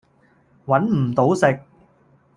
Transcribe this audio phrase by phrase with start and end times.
[0.65, 1.59] 搵唔到食